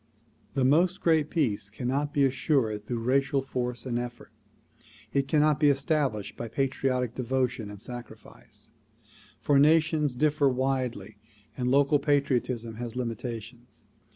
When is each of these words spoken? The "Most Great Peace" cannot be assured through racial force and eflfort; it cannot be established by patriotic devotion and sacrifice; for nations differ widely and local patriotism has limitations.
The 0.55 0.65
"Most 0.65 0.99
Great 0.99 1.29
Peace" 1.29 1.69
cannot 1.69 2.11
be 2.11 2.23
assured 2.25 2.87
through 2.87 3.03
racial 3.03 3.39
force 3.43 3.85
and 3.85 3.99
eflfort; 3.99 4.29
it 5.13 5.27
cannot 5.27 5.59
be 5.59 5.69
established 5.69 6.35
by 6.35 6.47
patriotic 6.47 7.13
devotion 7.13 7.69
and 7.69 7.79
sacrifice; 7.79 8.71
for 9.39 9.59
nations 9.59 10.15
differ 10.15 10.49
widely 10.49 11.17
and 11.55 11.69
local 11.69 11.99
patriotism 11.99 12.77
has 12.77 12.95
limitations. 12.95 13.85